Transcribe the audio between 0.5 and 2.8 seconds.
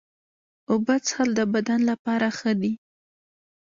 اوبه څښل د بدن لپاره ښه دي.